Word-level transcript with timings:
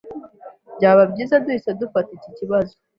Byaba 0.75 1.03
byiza 1.11 1.35
duhise 1.43 1.69
dufata 1.81 2.09
iki 2.17 2.29
kibazo. 2.37 2.73